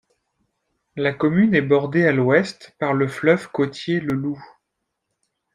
[0.95, 4.43] La commune est bordée à l'ouest par le fleuve côtier le Loup.